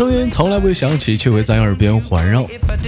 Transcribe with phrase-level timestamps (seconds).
[0.00, 2.46] 声音从来不会响起，却会在耳边环绕；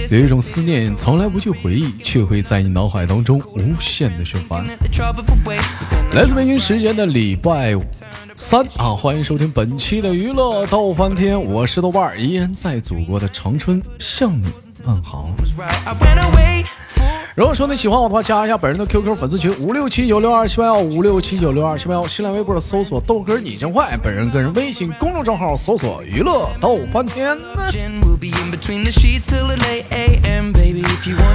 [0.09, 4.65] 有一种思念从来不去回忆，却会在你脑海当中无限的循环。
[6.15, 7.75] 来自北京时间的礼拜
[8.35, 14.47] 三啊，欢迎收听本期的娱乐逗翻天，我是豆瓣，依然在祖国的长春向你
[14.83, 15.29] 问好。
[17.35, 27.35] 如果说你喜欢我的话，加一下本人的 QQ 粉丝群五六七九六二七八幺五六七九六二七八幺，新浪微博搜索豆哥你真坏，本人个人微信公众账号搜索娱乐逗翻天。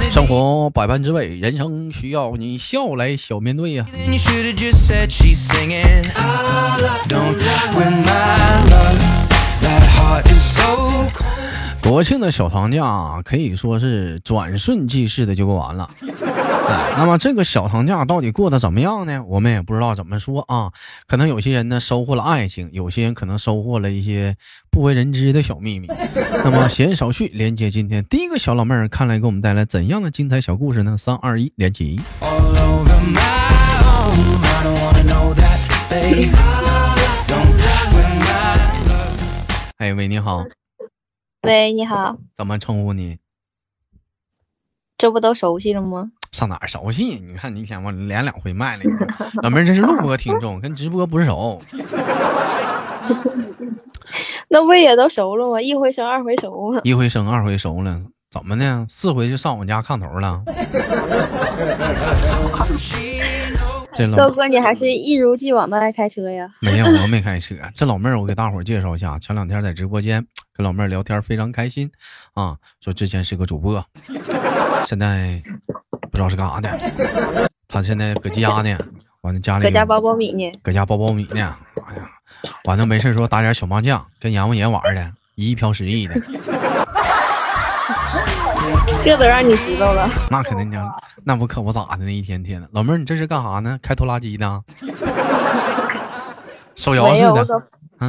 [0.09, 3.85] 生活百般滋味，人生需要你笑来小面对呀。
[11.81, 15.89] 国庆的小长假可以说是转瞬即逝的就过完了，
[16.69, 19.23] 哎，那么这个小长假到底过得怎么样呢？
[19.27, 20.71] 我们也不知道怎么说啊。
[21.07, 24.35] 可能有些人呢收获了爱情，有些人可能收获了一些
[24.69, 25.87] 不为人知的小秘密。
[26.45, 30.95] 那么闲言少叙，连接今天第一个小老妹儿，看来给我们带来怎样的精彩小故事呢？
[30.95, 31.99] 三二一，连起。
[35.89, 36.48] 哎
[41.49, 43.17] 喂，你好，怎么称呼你？
[44.99, 46.11] 这不都熟悉了吗？
[46.31, 47.15] 上哪儿熟悉？
[47.15, 48.83] 你看你天我连两回麦了，
[49.41, 51.59] 老妹儿这是录播听众，跟直播不是熟。
[54.49, 55.59] 那不也都熟了吗？
[55.59, 58.85] 一回生二回熟一回生二回熟了，怎么呢？
[58.87, 60.43] 四回就上我家炕头了。
[64.07, 66.49] 豆哥，你还是一如既往的爱开车呀？
[66.61, 67.55] 没有，我没 开车。
[67.73, 70.25] 这老妹儿，我给大伙儿介绍一下，前两天在直播间。
[70.53, 71.89] 跟老妹儿聊天非常开心，
[72.33, 73.81] 啊，说之前是个主播，
[74.85, 75.41] 现在
[76.01, 77.49] 不知道是干啥的。
[77.65, 78.77] 他现在搁家呢，
[79.21, 81.55] 完了家里搁家包苞米呢，搁家包苞米呢。
[81.87, 82.03] 哎呀，
[82.65, 86.15] 完了没事说打点小麻将，跟阎王爷玩的，一亿飘十亿的。
[89.01, 90.91] 这都让你知道了，那肯定的，
[91.23, 92.67] 那不可不咋的呢，一天天的。
[92.71, 93.79] 老妹儿，你这是干啥呢？
[93.81, 94.61] 开拖拉机呢？
[96.79, 97.45] 手摇似的。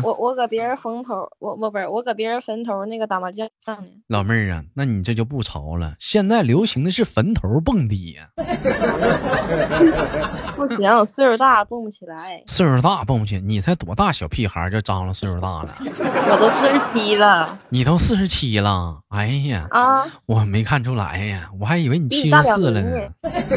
[0.04, 3.76] 我我搁别人坟头，我我不是我搁别人坟头那个打麻将呢。
[4.06, 5.96] 老妹儿啊，那你这就不潮了。
[5.98, 8.28] 现在流行的是坟头蹦迪呀。
[10.54, 12.40] 不行，岁数大蹦不起来。
[12.46, 15.74] 岁数大蹦不起，你才多大小屁孩就张罗岁数大了。
[15.82, 17.58] 我都四十七了。
[17.70, 19.00] 你都四十七了？
[19.08, 20.06] 哎呀啊！
[20.26, 23.08] 我没看出来呀，我还以为你七十四了呢。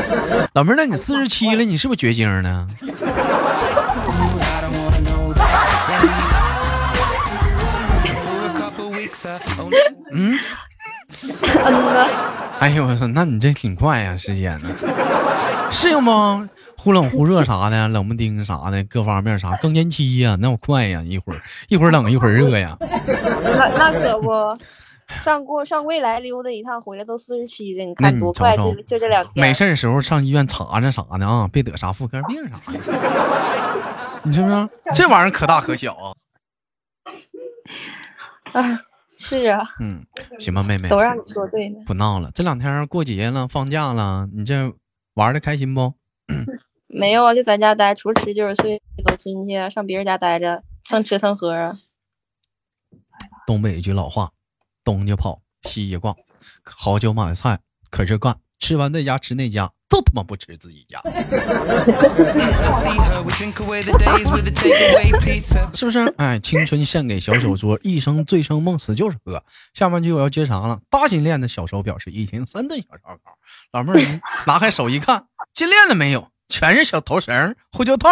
[0.55, 2.65] 老妹儿，那你四十七了，你是不是绝经呢？
[10.13, 10.37] 嗯，
[11.23, 12.07] 嗯呢
[12.59, 14.69] 哎呦我操，那你这挺快呀，时间呢？
[15.71, 16.47] 适应不？
[16.77, 22.77] 忽冷忽热啥的，冷不丁啥的，各方面啥更年期呀，那我快呀，一会儿一会儿冷一会儿热呀。
[22.79, 24.31] 那那可不，
[25.21, 29.45] 上过上未来溜达一趟，回来都四十七了，你看多快，就就这两天。
[29.45, 32.79] 没事的时候上医院查查啥的啊，别得啥妇科病啥的。
[34.23, 34.69] 你是不是？
[34.93, 36.13] 这玩意儿可大可小啊。
[38.61, 38.79] 啊。
[39.23, 40.05] 是啊，嗯，
[40.37, 42.29] 行吧，妹妹，都让你说对了，不闹了。
[42.35, 44.73] 这两天过节了，放假了，你这
[45.13, 45.93] 玩的开心不？
[46.87, 51.71] 没有啊，就在家待，除了吃就是睡，走亲戚，上别人家待着，蹭吃蹭喝啊。
[53.47, 54.33] 东北一句老话，
[54.83, 56.13] 东家跑，西家逛，
[56.65, 59.71] 好酒买菜可是干，吃完这家吃那家。
[59.93, 60.99] 都他妈不吃自己家，
[65.75, 66.11] 是不是？
[66.17, 69.43] 哎，青春献给小手镯，一生醉生梦死就是喝。
[69.75, 70.79] 下半句我要接啥了？
[70.89, 73.37] 大金链的小手表是一天三顿小烧烤。
[73.71, 78.09] 老妹儿拿开手一看，金链子没有，全是小头绳、呼叫套。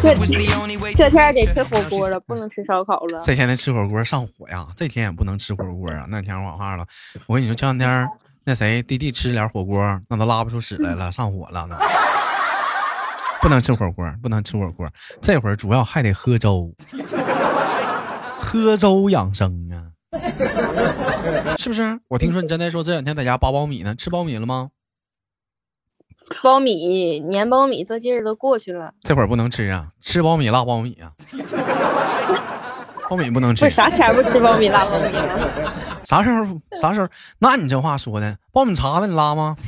[0.00, 0.14] 这
[0.94, 3.20] 这天得吃火锅了，不能吃烧烤了。
[3.26, 6.06] 这天得吃火锅上火呀，这天也不能吃火锅啊。
[6.08, 6.86] 那天我话了，
[7.26, 8.06] 我跟你说，前两天。
[8.44, 11.76] 那谁弟弟吃点火锅，那都拉不出屎来了，上火了呢。
[13.40, 14.88] 不能吃火锅，不能吃火锅。
[15.20, 16.72] 这会儿主要还得喝粥，
[18.38, 19.90] 喝粥养生啊，
[21.56, 21.98] 是不是？
[22.08, 24.70] 我听说你真的说这两天在家扒苞米呢，吃苞米了吗？
[26.40, 31.12] 苞米粘苞米这劲儿都过去了，这会儿不能吃啊，吃苞米辣苞米啊。
[33.10, 35.38] 苞米不能吃，不啥钱不吃苞米辣苞米吗？
[36.04, 36.44] 啥时候？
[36.80, 37.08] 啥时候？
[37.38, 39.56] 那你这话说的，苞米茬子你拉吗？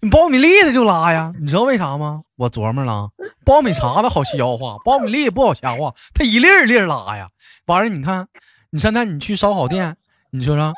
[0.00, 1.32] 你苞米粒子就拉呀？
[1.40, 2.22] 你知道为啥吗？
[2.36, 3.08] 我琢磨了，
[3.44, 7.28] 苞米茬子好消化，苞米粒不好消化，它一粒一粒拉呀。
[7.66, 8.26] 完了，你看，
[8.70, 9.96] 你现在你去烧烤店，
[10.30, 10.72] 你说说，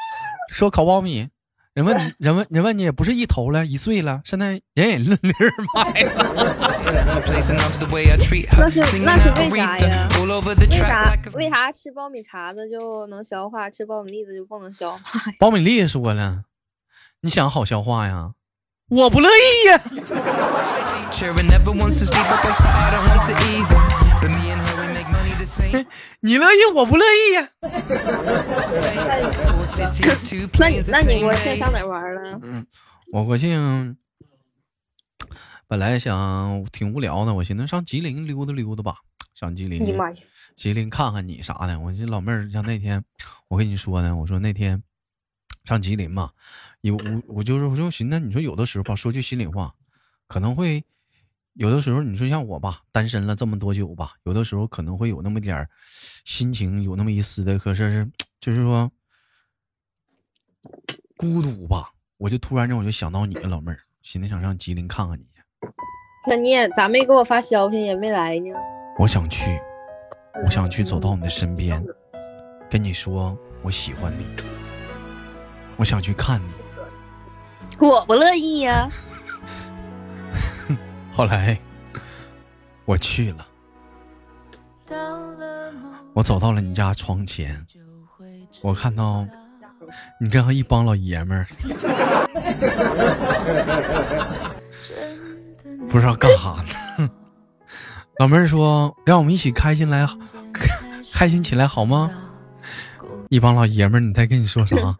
[0.50, 1.28] 说烤苞米，
[1.76, 6.24] 人问人问人问你也不是一头了，一岁了，现在人也论粒儿卖了。
[8.56, 10.08] 那是那是为啥呀？
[10.08, 10.20] 为
[10.70, 15.20] 啥为啥吃苞米碴子就能消化，吃苞米粒子就不能消化？
[15.38, 16.44] 苞米粒说了，
[17.20, 18.30] 你想好消化呀？
[18.88, 19.78] 我不乐意呀。
[26.20, 27.48] 你乐意，我不乐意呀。
[30.58, 32.40] 那你那你国庆上哪玩了？
[32.42, 32.66] 嗯，
[33.12, 33.96] 我国庆
[35.66, 38.96] 本来想挺无聊的，我寻思上吉林溜达溜达吧，
[39.34, 39.80] 上吉林。
[40.54, 41.78] 吉林看看你啥的。
[41.80, 43.04] 我寻老妹儿，像那天
[43.48, 44.82] 我跟你说呢，我说那天
[45.64, 46.30] 上吉林嘛，
[46.80, 49.74] 有我我就是我就寻思，你说有的时候吧，说句心里话，
[50.28, 50.84] 可能会。
[51.58, 55.70] 有的时候，你说像我吧，单身了这么多久吧，有的时候可能会有那么点儿
[56.22, 58.92] 心情，有那么一丝的，可是是就是说
[61.16, 61.90] 孤独吧。
[62.18, 65.24] 我就突然间我就想到你了，老妹儿，寻思想上吉林看看你。
[66.28, 68.50] 那你也咋没给我发消息，也没来呢？
[68.98, 69.50] 我想去，
[70.44, 71.84] 我想去走到你的身边，
[72.70, 74.26] 跟你说我喜欢你，
[75.76, 76.50] 我想去看你。
[77.78, 78.88] 我不乐意呀。
[81.12, 81.58] 后来，
[82.86, 83.46] 我去了，
[86.14, 87.66] 我走到了你家窗前，
[88.62, 89.26] 我看到
[90.20, 91.46] 你跟一帮老爷们儿，
[95.88, 96.62] 不知道干哈
[96.98, 97.08] 呢。
[98.18, 100.06] 老妹儿说：“让我们一起开心来，
[101.12, 102.10] 开心起来好吗？”
[103.28, 104.76] 一帮老爷们儿，你在跟你说啥？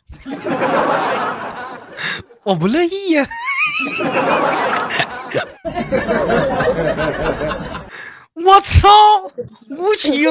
[2.45, 3.27] 我不乐意呀。
[8.47, 8.89] 我操，
[9.71, 10.15] 无情！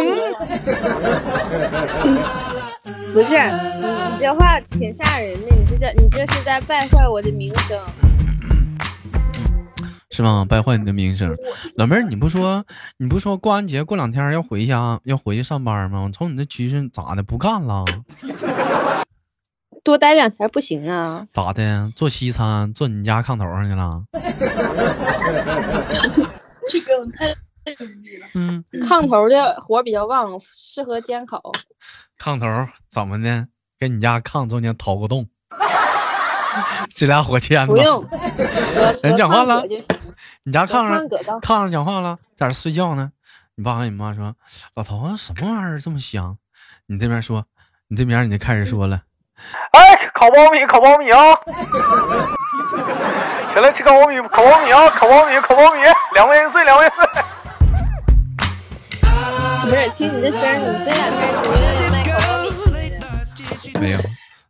[3.14, 3.40] 不是你，
[3.84, 5.54] 你这话挺吓人的。
[5.54, 7.78] 你这叫你这是在败坏我的名声，
[10.12, 10.46] 是吗？
[10.48, 11.36] 败坏你的名声，
[11.76, 12.64] 老妹儿，你不说
[12.98, 16.04] 你不说过完节过两天要回家要回去上班吗？
[16.06, 17.24] 我瞅你这趋势咋的？
[17.24, 17.84] 不干了？
[19.84, 21.28] 多待两天不行啊？
[21.34, 21.92] 咋的？
[21.94, 24.02] 做西餐坐你家炕头上去了？
[26.70, 27.36] 这个太。
[28.34, 31.42] 嗯，炕头的火比较旺，适合煎烤。
[32.20, 32.46] 炕头
[32.90, 33.48] 怎么的？
[33.78, 35.28] 给你家炕中间掏个洞，
[36.96, 37.74] 这俩火签子。
[37.74, 38.02] 不用。
[39.04, 39.64] 人讲话了。
[40.44, 41.06] 你家炕上
[41.42, 43.12] 炕上讲话了，在这睡觉呢。
[43.56, 44.36] 你爸和你妈说
[44.76, 46.38] ：“老头子，什么玩意儿这么香？”
[46.88, 47.46] 你这边说，
[47.88, 49.02] 你这边你就开始说了。
[49.72, 51.34] 哎，烤苞米，烤苞米啊！
[53.54, 54.90] 起来吃烤苞米，烤苞米啊！
[54.90, 55.82] 烤苞米，烤苞米，
[56.14, 57.10] 两块钱一岁，两块钱一岁。
[59.66, 62.50] 不是，听你这声，你这两天属于卖烤苞米。
[63.80, 64.00] 没有，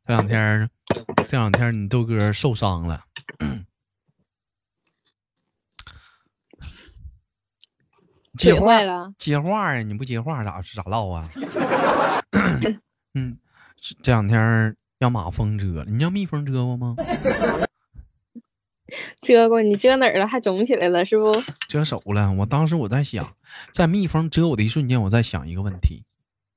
[0.06, 0.70] 这两天，
[1.30, 3.02] 这两天你豆哥受伤了。
[8.38, 9.14] 接话了？
[9.18, 9.82] 接话呀！
[9.84, 11.26] 你不接话咋咋唠啊？
[13.16, 13.40] 嗯。
[14.04, 16.94] 这两天让马蜂蛰了，你让蜜蜂蛰过吗？
[19.22, 20.28] 蛰过，你蛰哪儿了？
[20.28, 21.32] 还肿起来了是不？
[21.68, 22.32] 蛰手了。
[22.34, 23.26] 我当时我在想，
[23.72, 26.04] 在蜜蜂蛰我的一瞬间，我在想一个问题：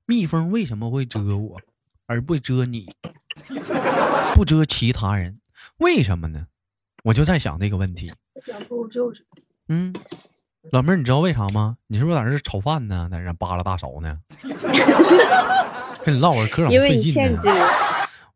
[0.07, 1.61] 蜜蜂为什么会蛰我，
[2.07, 2.91] 而不蛰你，
[4.35, 5.37] 不蛰其他人？
[5.79, 6.47] 为什么呢？
[7.05, 8.13] 我就在想这个问题。
[9.69, 9.95] 嗯，
[10.73, 11.77] 老妹儿，你知道为啥吗？
[11.87, 13.09] 你是不是在这炒饭呢？
[13.11, 14.19] 在这扒拉大勺呢？
[16.05, 17.51] 跟你唠会嗑，因为你欠蛰。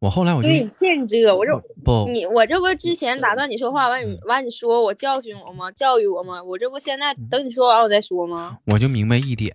[0.02, 5.70] 我后来我就因为你欠蛰，我这不你我这不之前打断你说话完你完你说我教训我吗？
[5.70, 6.42] 教育我吗？
[6.42, 8.58] 我这不现在等你说完我再说吗？
[8.66, 9.54] 我就明白一点，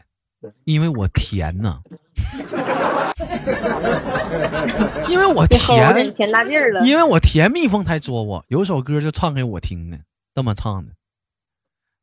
[0.63, 1.82] 因为我甜呢，
[5.10, 8.46] 因为我甜甜大劲儿了，因为我甜蜜蜂才捉我。
[8.48, 9.98] 有首歌就唱给我听的，
[10.34, 10.94] 这么唱的：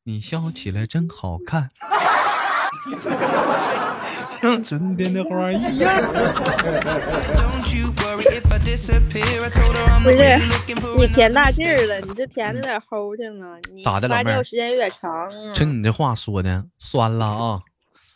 [0.04, 1.70] 你笑起来真好看。
[4.44, 5.90] 像春天的花一样。
[10.02, 10.38] 不是
[10.98, 13.58] 你甜大劲儿了，你这甜的有点齁去了。
[13.82, 14.44] 咋的，老妹儿？
[14.44, 15.30] 时间有点长。
[15.54, 17.62] 听你这话说的酸了啊！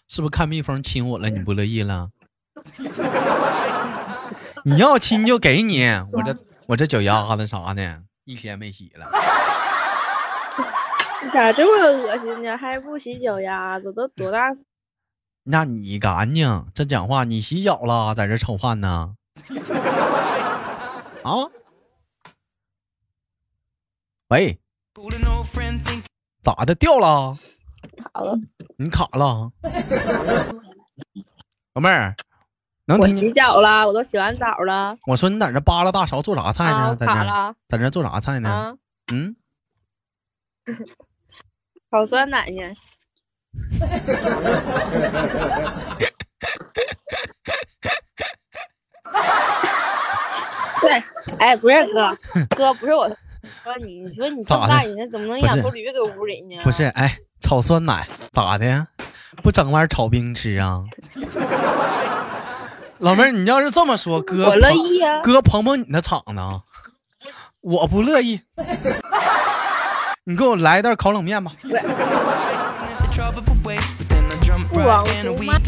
[0.07, 2.11] 是不是看蜜蜂亲我了，你不乐意了？
[4.65, 6.37] 你要亲就给你，我这
[6.69, 9.07] 我这脚丫子啥的，一天没洗了。
[11.33, 11.71] 咋这么
[12.03, 12.55] 恶心呢？
[12.57, 13.91] 还不洗脚丫子？
[13.95, 14.51] 都多大？
[15.51, 19.15] 那你干净，这讲话你洗脚了，在这炒饭呢？
[21.25, 21.49] 啊？
[24.29, 24.59] 喂？
[26.43, 26.75] 咋的？
[26.75, 27.39] 掉了？
[27.97, 28.39] 卡了？
[28.77, 29.51] 你卡了？
[31.73, 32.15] 老妹儿，
[32.85, 34.99] 能听洗脚了，我都洗完澡了。
[35.07, 36.95] 我说你在这扒拉大勺做啥菜呢？
[36.95, 38.77] 在这了，在这做啥菜呢？
[39.11, 39.35] 嗯，
[41.91, 42.75] 烤酸奶呢。
[50.81, 51.03] 对，
[51.41, 52.17] 哎，不是哥，
[52.57, 53.17] 哥不是我说
[53.83, 56.61] 你，你说你这么大人，怎么能养头驴搁屋里呢？
[56.63, 58.87] 不是，哎，炒酸奶咋的？
[59.43, 60.83] 不整碗炒冰吃啊？
[62.99, 65.21] 老妹儿，你要是这么说，哥我乐意啊。
[65.21, 66.63] 哥捧捧你的场呢，
[67.61, 68.41] 我不乐意。
[70.25, 71.51] 你给我来一袋烤冷面吧。
[73.19, 75.59] 不往出卖，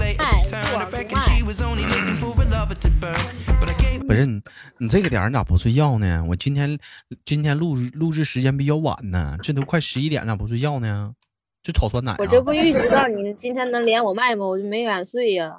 [4.07, 4.41] 不是你，
[4.79, 6.25] 你这个点儿你咋不睡觉呢？
[6.29, 6.79] 我今天
[7.25, 11.13] 今天录录制时间比较晚呢，这都快十一点了，不睡觉呢？
[11.61, 12.15] 就炒酸奶。
[12.19, 14.47] 我这不预知到你今天能连我麦吗？
[14.47, 15.57] 我就没敢睡呀。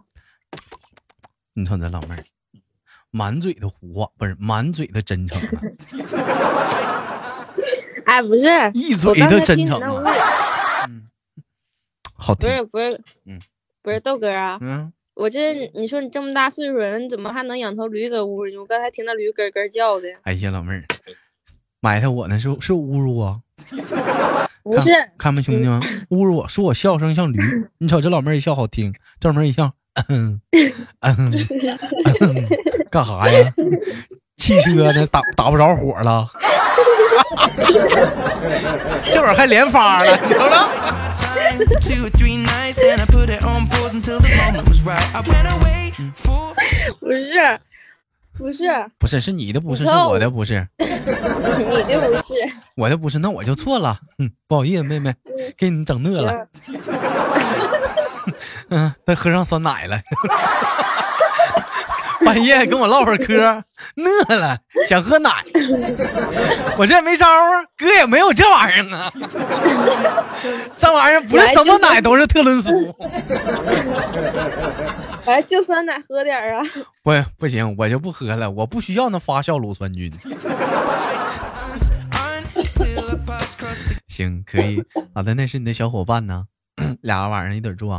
[1.54, 2.24] 你瞅这老妹儿，
[3.12, 5.38] 满嘴的胡话，不是满嘴的真诚。
[8.06, 9.82] 哎，不是，一嘴的真诚。
[9.82, 10.41] 嗯。
[12.22, 12.50] 好听。
[12.50, 13.40] 不是不是，嗯，
[13.82, 18.56] 不是豆哥啊，嗯，我这你说你这么大岁数了，你怎么还能养头驴搁屋里？
[18.58, 20.08] 我刚才听到驴咯咯叫的。
[20.24, 20.86] 哎呀，老妹儿，
[21.82, 23.42] 埋汰我呢，是是侮辱我？
[24.64, 27.40] 不是，看没兄弟们，侮辱我说我笑声像驴。
[27.80, 29.74] 你瞅这老妹儿一笑好听，这老妹儿一笑，
[30.10, 30.40] 嗯
[31.00, 31.32] 嗯，
[32.92, 33.52] 干啥呀？
[34.42, 35.06] 汽车呢？
[35.06, 36.28] 打打不着火了？
[39.04, 40.56] 这会儿还连发了，你瞅瞅。
[47.00, 47.60] 不是，
[48.34, 48.66] 不是，
[48.98, 50.86] 不是，是你的不是，是我的不是，你
[51.94, 52.34] 的不是，
[52.76, 54.00] 我的不是，那我就错了，
[54.48, 55.14] 不好意思，妹妹，
[55.56, 56.48] 给你整饿了，
[58.70, 60.02] 嗯，再喝上酸奶了。
[62.26, 63.64] 半夜跟我唠会儿嗑，
[63.98, 65.30] 饿了想喝奶，
[66.78, 69.12] 我这没招啊，哥也没有这玩意儿啊。
[70.72, 72.96] 这玩意儿不是什么奶都是特仑苏。
[75.26, 76.64] 哎，就酸奶喝点啊。
[77.04, 80.12] 不不行，我就不喝了，我不需要那发酵乳酸菌。
[84.08, 84.84] 行，可以。
[85.14, 86.46] 好的，那是你的小伙伴呢，
[87.02, 87.90] 俩晚上一起住。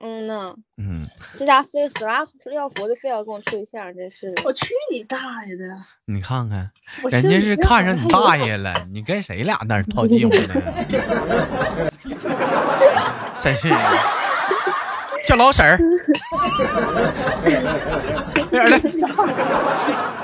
[0.00, 1.04] 嗯呢，嗯，
[1.36, 2.20] 这家非死拉
[2.54, 5.64] 要活的，非要跟我处对象，真是的我去你大爷的！
[6.06, 6.70] 你看看，
[7.10, 10.54] 人家是看上你 大爷了，你跟谁俩那套近乎呢？
[13.42, 13.76] 真是的
[15.26, 15.76] 叫老婶儿，
[18.48, 18.78] 点的，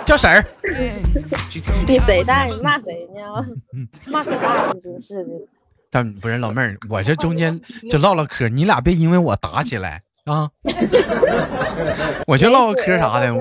[0.07, 0.45] 叫婶儿。
[1.87, 2.45] 你谁大？
[2.45, 3.45] 你骂谁呢？
[4.09, 4.73] 骂谁大？
[4.73, 5.31] 你真是的。
[5.94, 10.50] 但不是老妹儿，我这中间就唠唠嗑，你俩别因为我打起来啊！
[12.26, 13.32] 我就唠唠嗑啥的。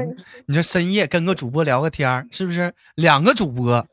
[0.46, 2.72] 你说深夜跟个主播聊个天是不是？
[2.94, 3.84] 两个主播，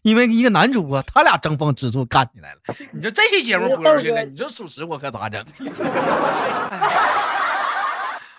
[0.00, 2.60] 因为一个男主播，他俩争风吃醋干起来了。
[2.90, 5.44] 你说这期节目播出去了，你说属实我可咋整？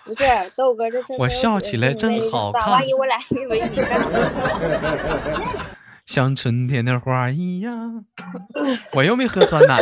[0.04, 0.24] 不是
[0.56, 2.68] 豆哥，这我笑起来真好看。
[2.68, 4.28] 万一我俩因为你干起
[6.08, 8.02] 像春天的花一样，
[8.92, 9.78] 我又没喝酸奶，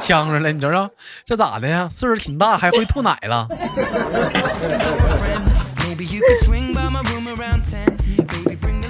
[0.00, 0.90] 呛着了，你瞅瞅
[1.24, 1.88] 这咋的呀？
[1.88, 3.46] 岁数挺大还会吐奶了？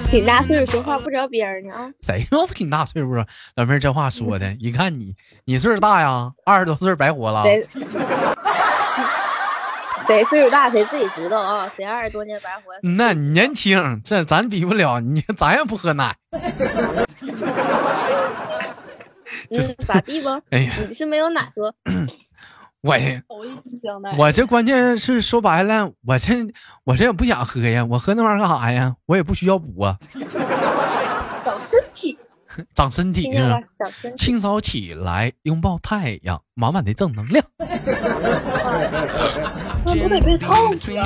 [0.09, 1.87] 挺大岁数说话不着边儿呢啊！
[2.01, 3.27] 谁说不挺大岁数啊？
[3.53, 5.13] 老妹儿这话说的，一看你，
[5.45, 7.43] 你岁数大呀，二十多岁白活了。
[10.09, 11.69] 谁 岁数大谁自己知道啊！
[11.75, 12.71] 谁二十多年白活？
[12.81, 14.99] 那你年轻，这咱比不了。
[14.99, 16.15] 你 咱也不喝奶。
[19.51, 20.29] 嗯，咋地不？
[20.49, 21.71] 哎呀，你是没有奶喝。
[22.81, 22.95] 我
[24.17, 26.33] 我这关键是说白了，我这
[26.85, 27.85] 我这也不想喝呀。
[27.85, 28.95] 我喝那玩意儿干啥呀？
[29.05, 29.95] 我也不需要补啊。
[31.45, 32.17] 长身体。
[32.75, 33.59] 长身体啊！
[34.17, 37.45] 清早起来拥抱太阳，满满的正能量。
[39.85, 40.91] 我得被烫死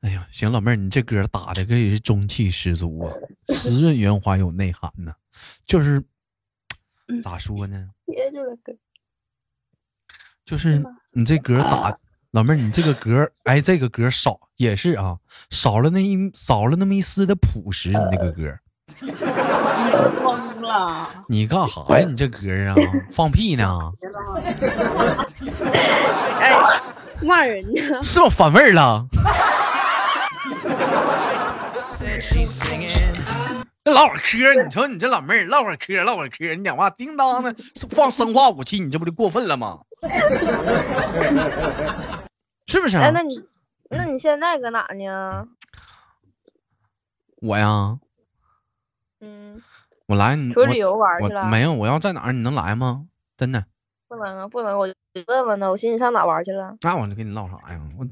[0.00, 3.12] 哎呀，行，老妹儿，你这歌打的可以是中气十足啊，
[3.54, 5.12] 湿润圆滑有内涵呢。
[5.66, 6.02] 就是
[7.22, 7.90] 咋说呢？
[10.44, 11.98] 就是你这歌打。
[12.38, 15.16] 老妹儿，你这个格，哎，这个格少也是啊，
[15.50, 17.88] 少了那一少了那么一丝的朴实。
[17.88, 18.56] 你那个歌，
[20.22, 21.08] 疯了！
[21.28, 22.06] 你干啥呀？
[22.08, 22.76] 你这歌啊，
[23.10, 23.90] 放屁呢？
[26.38, 26.54] 哎，
[27.22, 28.00] 骂人呢？
[28.04, 29.04] 是不反味儿了？
[33.82, 37.52] 这唠会儿嗑，你瞅你这老妹儿唠会儿嗑，唠会儿嗑，你讲话叮当的
[37.90, 39.80] 放生化武器，你这不就过分了吗？
[42.68, 42.96] 是不是？
[42.98, 43.42] 哎，那你
[43.90, 45.48] 那你现在搁哪呢？
[47.40, 47.98] 我呀，
[49.20, 49.62] 嗯，
[50.06, 51.48] 我来你出去旅游玩去了？
[51.48, 52.32] 没有，我要在哪儿？
[52.32, 53.06] 你能来吗？
[53.36, 53.64] 真的？
[54.06, 54.78] 不能啊，不能！
[54.78, 54.86] 我
[55.26, 56.76] 问问呢，我寻思你上哪玩去了？
[56.82, 57.80] 那我就跟你唠啥呀？
[57.98, 58.06] 我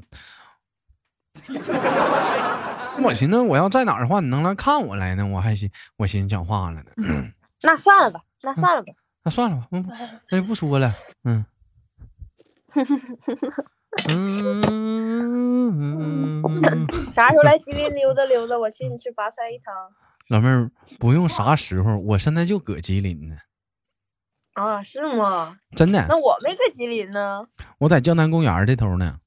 [3.04, 5.26] 我寻思我要在哪儿的话，你能来看我来呢？
[5.26, 6.90] 我还寻我寻思讲话了呢。
[7.62, 9.86] 那算了吧，那算了吧，那算了吧，嗯，
[10.30, 10.90] 那就不说了。
[11.24, 11.44] 嗯。
[14.08, 15.22] 嗯，
[17.10, 18.58] 啥时候来吉林溜达溜达？
[18.58, 19.74] 我请你吃拔菜一汤。
[20.28, 23.36] 老妹儿，不用啥时候，我现在就搁吉林呢。
[24.54, 25.58] 啊，是吗？
[25.74, 26.06] 真的。
[26.08, 27.46] 那我没搁吉林呢。
[27.78, 29.20] 我在江南公园这头呢。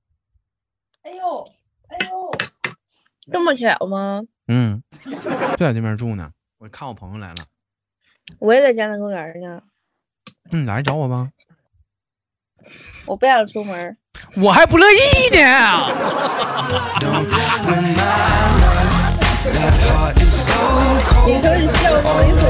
[1.03, 1.47] 哎呦，
[1.87, 2.31] 哎呦，
[3.31, 4.21] 这么巧吗？
[4.47, 5.11] 嗯，就
[5.57, 6.31] 在这边住呢。
[6.57, 7.45] 我看我朋友来了。
[8.39, 9.61] 我也在江南公园呢。
[10.51, 11.31] 你来找我吧。
[13.05, 13.97] 我不想出门，
[14.35, 14.97] 我还不乐意
[15.37, 15.39] 呢。
[21.25, 22.43] 你说你笑我一回。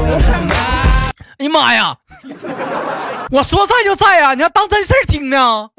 [1.38, 1.96] 哎呀妈呀！
[3.30, 5.70] 我说在就在呀，你还当真事儿听呢？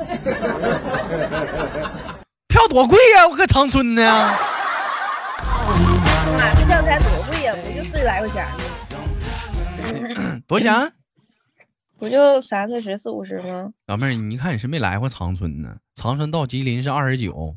[2.48, 3.28] 票多贵呀！
[3.28, 4.02] 我搁长春呢。
[6.36, 7.54] 妈，这票才多贵呀？
[7.54, 8.52] 不就四十来块钱吗？
[10.48, 10.92] 多少钱？
[12.02, 13.72] 不就三四十、四五十吗？
[13.86, 15.78] 老妹儿，你看你是没来过长春呢？
[15.94, 17.56] 长春到吉林是二十九。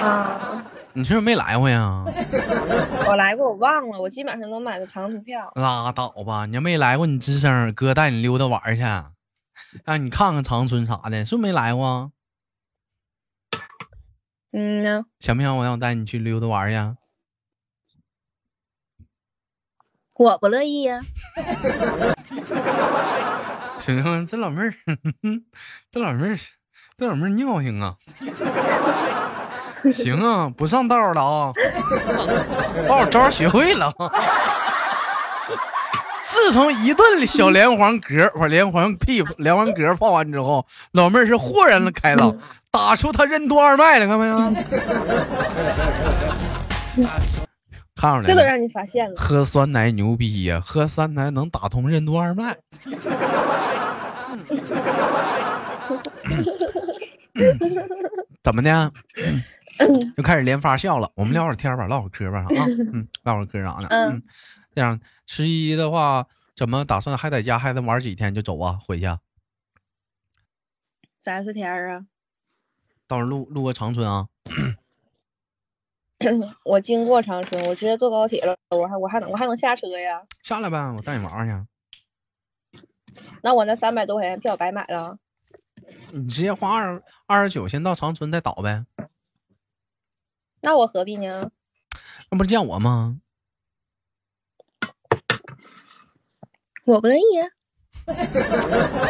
[0.00, 2.04] 啊，你是不是没来过呀？
[3.08, 5.50] 我来过，我忘了，我基本上都买的长途票。
[5.56, 8.82] 拉倒吧，你要没来过，你吱声，哥带你溜达玩去，
[9.84, 12.12] 让你看看长春啥的，是不是没来过？
[14.52, 15.06] 嗯呢。
[15.18, 16.99] 想不想我让我带你去溜达玩去？
[20.20, 21.00] 我不乐意呀。
[23.80, 24.74] 行，这老妹儿，
[25.90, 26.36] 这老妹儿，
[26.98, 27.94] 这老妹儿尿性啊！
[29.90, 31.50] 行啊，不上道了啊！
[32.86, 33.90] 把我招学会了。
[36.22, 42.36] 自从一顿小连环嗝，把连环屁连环嗝放完之后，老妹儿是豁然的开朗，
[42.70, 44.38] 打出他任督二脉了，看没有？
[48.00, 49.14] 看出来，这都让你发现了。
[49.14, 50.58] 喝酸奶牛逼呀！
[50.64, 52.56] 喝酸奶能打通任督二脉。
[58.42, 58.92] 怎么的？
[60.16, 61.10] 又开始连发笑了。
[61.14, 63.88] 我们聊会儿天吧，唠会儿嗑吧，啊，嗯，唠会儿嗑啥的。
[63.88, 64.22] 嗯，
[64.74, 68.78] 这样十一的话，怎么打算还在家还能玩几天就走啊？
[68.86, 69.06] 回去？
[71.20, 72.06] 三四天啊。
[73.06, 74.28] 到时候路路过长春啊。
[76.64, 78.54] 我经过长春，我直接坐高铁了。
[78.70, 80.22] 我还我还能我还能下车呀？
[80.42, 81.66] 下来呗，我带你玩玩去。
[83.42, 85.18] 那我那三百多块钱票白买了。
[86.12, 88.84] 你直接花二二十九，先到长春再倒呗。
[90.60, 91.50] 那我何必呢？
[92.30, 93.20] 那不是见我吗？
[96.84, 97.22] 我不乐意。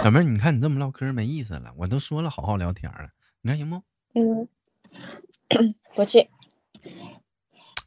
[0.05, 1.75] 老妹儿，你看你这么唠嗑没意思了。
[1.77, 3.11] 我都说了好好聊天了，
[3.43, 3.83] 你看行不？
[4.15, 4.49] 嗯，
[5.97, 6.31] 不去。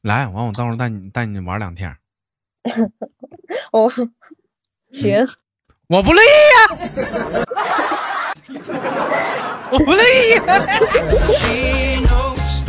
[0.04, 1.96] 来，完我到时候带你带你玩两天。
[3.72, 3.90] 我
[4.92, 5.26] 行，
[5.88, 6.68] 我不乐意呀，
[9.72, 10.38] 我不乐意。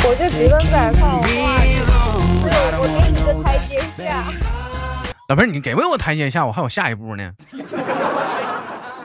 [0.07, 1.27] 我就只能在这套话，
[2.79, 4.31] 我给你个台阶下。
[5.29, 6.47] 老妹儿，你给不给我台阶下？
[6.47, 7.33] 我还有下一步呢。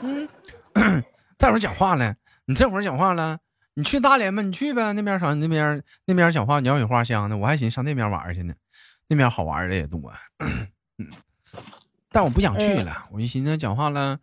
[0.02, 0.28] 嗯，
[1.36, 2.14] 待会儿讲话了，
[2.44, 3.38] 你这会儿讲话了。
[3.74, 5.32] 你去大连吧，你去呗，那边啥？
[5.34, 8.54] 那边那边讲话鸟语花香的，我还寻思上那边玩去呢，
[9.08, 10.12] 那边好玩的也多。
[10.98, 11.06] 嗯，
[12.10, 14.18] 但我不想去了，我就寻思讲话了。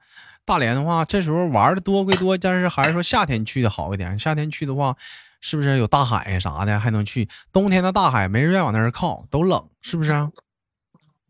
[0.45, 4.17] 大连的话，这时候玩的多归多，但是还是说夏天去的好一点。
[4.17, 4.95] 夏天去的话，
[5.41, 7.27] 是不是有大海啥的还能去？
[7.51, 10.29] 冬天的大海没人愿往那儿靠，都冷，是不是？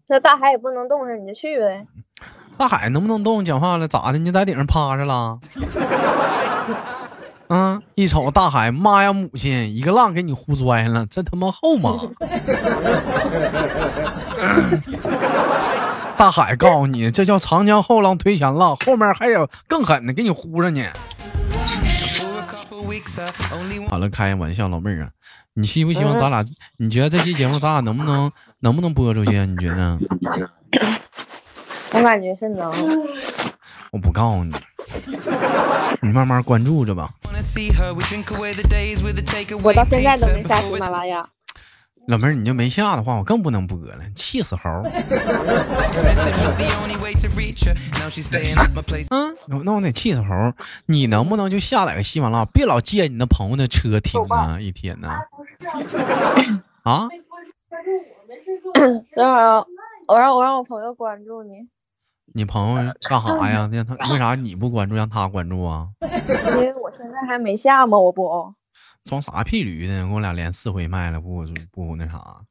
[0.07, 1.87] 那大海也不能动上，你就去呗。
[2.57, 3.43] 大海能不能动？
[3.43, 4.19] 讲话了咋的？
[4.19, 5.39] 你在顶上趴着了？
[7.49, 11.91] 嗯，一瞅大海，妈呀，母亲，一个浪给你呼摔了，这他妈后妈？
[16.17, 20.83] 大海告诉你，这叫长江后浪推前浪，后面还有更狠的给你呼着呢。
[23.89, 25.09] 好了，开玩笑，老妹儿啊，
[25.53, 26.43] 你希不希望咱俩？
[26.77, 29.45] 你觉得这期节目咱俩能不能能不能播出去啊？
[29.45, 29.97] 你觉得？
[31.93, 32.73] 我感觉是能。
[33.91, 34.53] 我不告诉你，
[36.01, 37.09] 你慢慢关注着吧。
[39.63, 41.27] 我到现在都没下喜马拉雅。
[42.07, 44.69] 老妹儿，你就没下的话，我更不能播了，气死猴。
[49.09, 50.53] 嗯，那我得气死猴。
[50.85, 55.09] 你能不能就下载个喜马拉雅，别老借你那朋友的车听啊，一天呢？
[56.83, 57.09] 啊？
[59.15, 59.65] 等会儿，
[60.07, 61.67] 我让我让我朋友关注你。
[62.33, 63.69] 你朋友干啥呀？
[63.71, 65.89] 让他为啥你不关注，让他关注啊？
[66.01, 68.53] 因为我现在还没下嘛，我不。
[69.05, 70.01] 装啥屁驴呢？
[70.01, 72.41] 跟我俩连四回麦了，不不那啥。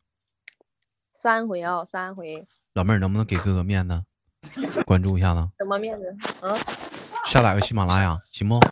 [1.13, 2.47] 三回啊，三回。
[2.75, 4.03] 老妹儿能不能给哥哥面子，
[4.87, 5.49] 关注一下子？
[5.59, 6.17] 什么面子？
[6.43, 6.57] 嗯。
[7.27, 8.59] 下载个喜马拉雅，行不？
[8.59, 8.65] 哎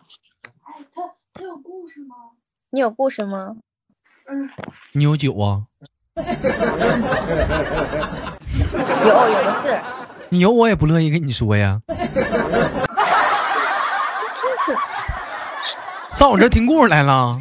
[0.95, 1.03] 他
[1.35, 2.17] 他有故事吗？
[2.71, 3.57] 你有故事吗？
[4.27, 4.49] 嗯。
[4.93, 5.67] 你有酒啊？
[6.17, 6.23] 有
[9.29, 10.04] 有的是。
[10.35, 11.81] 你有我也不乐意跟你说呀。
[16.13, 17.39] 上我这听故事来了。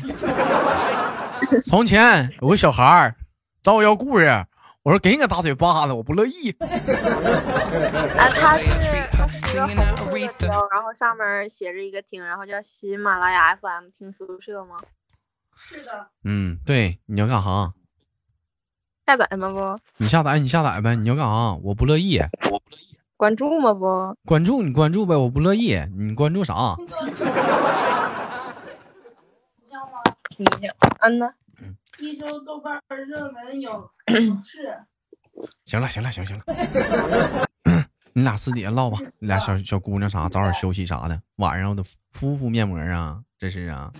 [1.65, 3.15] 从前有个小孩儿
[3.63, 4.45] 找我要故事，
[4.84, 6.51] 我说给你个大嘴巴子，我不乐意。
[6.51, 8.69] 啊， 他是
[9.12, 14.77] 他是一个红色的标，然后上面写着一个听，然后叫喜马拉雅 FM 听书社吗？
[15.58, 16.10] 是的。
[16.23, 17.73] 嗯，对，你要干啥？
[19.05, 19.79] 下载吗不？
[19.97, 20.95] 你下载，你下载呗。
[20.95, 21.53] 你要干啥？
[21.61, 22.19] 我不乐意。
[22.19, 22.97] 我不乐意。
[23.17, 24.15] 关注吗不？
[24.25, 25.77] 关注你关注呗，我不乐意。
[25.97, 26.75] 你关注啥？
[30.37, 30.45] 你
[31.01, 31.33] 嗯呢？
[31.99, 33.69] 一周豆瓣热门影
[34.41, 34.77] 视。
[35.65, 36.43] 行了，行了，行行了。
[38.13, 41.21] 你俩私底下唠吧，你俩小小姑娘啥，早点休息啥的。
[41.37, 43.91] 晚上我得敷敷面膜啊，这是啊。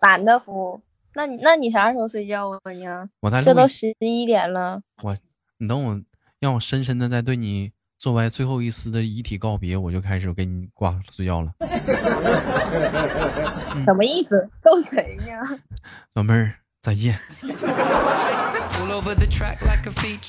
[0.00, 0.80] 懒得敷？
[1.14, 2.84] 那你那你啥时候睡觉啊你？
[3.20, 4.80] 我在这都十一点了。
[5.02, 5.16] 我，
[5.58, 6.00] 你等我，
[6.38, 7.72] 让我深深的再对你。
[7.98, 11.52] 做完最后一丝的遗体告别，我就开始给你挂睡觉了。
[13.84, 14.48] 什么意思？
[14.58, 15.60] 揍谁呢？
[16.14, 17.20] 老妹儿，再见。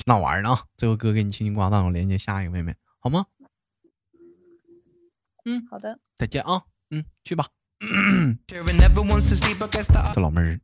[0.04, 0.54] 那玩意儿呢？
[0.76, 3.24] 最后哥给你轻轻挂断，我连接下一个妹妹，好吗？
[5.46, 5.98] 嗯，好的。
[6.14, 7.46] 再见啊，嗯，去吧。
[10.14, 10.60] 这老妹儿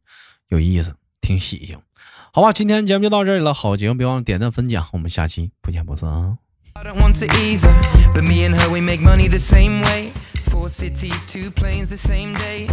[0.49, 1.79] 有意思，挺喜庆。
[2.33, 3.53] 好吧，今天节目就到这里了。
[3.53, 6.39] 好节目别忘了点赞分享，我们下期不见不散啊。
[6.75, 7.75] I don't want to either,
[8.15, 10.13] but me and her we make money the same way.
[10.45, 12.69] Four cities, two planes the same day.